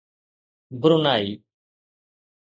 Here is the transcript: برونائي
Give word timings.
برونائي 0.81 1.43